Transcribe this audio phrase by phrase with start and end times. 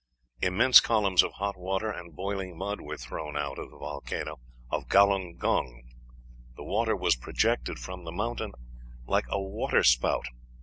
[0.41, 4.39] "Immense columns of hot water and boiling mud were thrown out" of the volcano
[4.71, 5.81] of Galung Gung;
[6.55, 8.53] the water was projected from the mountain
[9.05, 10.25] "like a water spout."